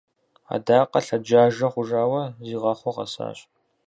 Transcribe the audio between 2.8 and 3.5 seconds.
къэсащ!